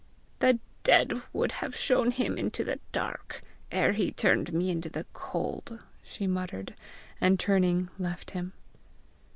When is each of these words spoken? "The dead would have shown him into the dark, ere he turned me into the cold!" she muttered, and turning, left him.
"The 0.39 0.57
dead 0.83 1.21
would 1.31 1.51
have 1.51 1.75
shown 1.75 2.09
him 2.09 2.35
into 2.35 2.63
the 2.63 2.79
dark, 2.91 3.43
ere 3.71 3.91
he 3.91 4.11
turned 4.11 4.51
me 4.51 4.71
into 4.71 4.89
the 4.89 5.05
cold!" 5.13 5.77
she 6.01 6.25
muttered, 6.25 6.73
and 7.21 7.39
turning, 7.39 7.87
left 7.99 8.31
him. 8.31 8.53